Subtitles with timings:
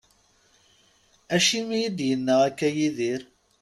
[1.35, 3.21] Acimi i d-yenna akka Yidir?